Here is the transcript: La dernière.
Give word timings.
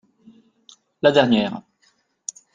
La 1.03 1.11
dernière. 1.11 1.61